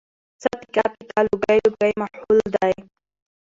[0.41, 2.73] څه پيکه پيکه لوګی لوګی ماحول دی